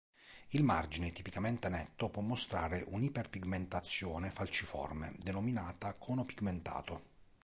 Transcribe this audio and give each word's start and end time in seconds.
Il 0.47 0.63
margine, 0.63 1.11
tipicamente 1.11 1.69
netto, 1.69 2.09
può 2.09 2.23
mostrare 2.23 2.83
un'iperpigmentazione 2.87 4.31
falciforme 4.31 5.13
denominata 5.19 5.93
"cono 5.93 6.25
pigmentato". 6.25 7.03